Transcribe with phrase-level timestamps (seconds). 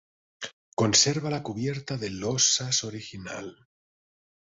[0.81, 3.55] Conserva la cubierta de losas original.